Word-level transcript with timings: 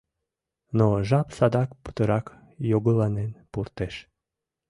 Но 0.77 0.87
жап 1.09 1.27
садак 1.37 1.69
путырак 1.81 2.25
йогыланен 2.71 3.31
туртеш. 3.51 3.95